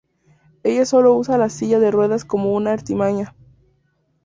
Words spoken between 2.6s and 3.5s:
artimaña.